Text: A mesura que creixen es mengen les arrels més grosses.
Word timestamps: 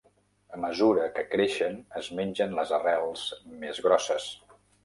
A 0.55 0.59
mesura 0.63 1.03
que 1.17 1.25
creixen 1.33 1.77
es 2.01 2.09
mengen 2.21 2.57
les 2.61 2.75
arrels 2.81 3.29
més 3.65 3.87
grosses. 3.89 4.31